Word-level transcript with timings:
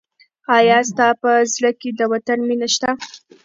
آیا 0.57 0.77
ستا 0.89 1.07
په 1.21 1.31
زړه 1.53 1.71
کې 1.79 1.89
د 1.99 2.01
وطن 2.13 2.39
مینه 2.47 2.67
شته؟ 2.73 2.89